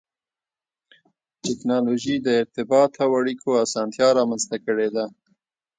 ټکنالوجي 1.45 2.15
د 2.25 2.27
ارتباط 2.41 2.91
او 3.03 3.09
اړیکو 3.19 3.49
اسانتیا 3.65 4.07
رامنځته 4.19 4.57
کړې 4.65 4.89
ده. 4.95 5.05